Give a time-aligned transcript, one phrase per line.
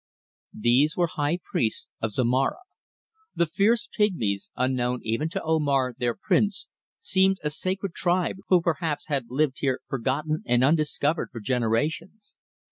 [0.59, 2.61] These were high priests of Zomara.
[3.35, 6.67] The fierce pigmies, unknown even to Omar, their prince,
[6.99, 12.35] seemed a sacred tribe who perhaps had lived here forgotten and undiscovered for generations.